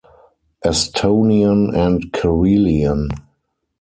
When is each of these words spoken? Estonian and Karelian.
Estonian 0.69 1.61
and 1.77 2.11
Karelian. 2.11 3.07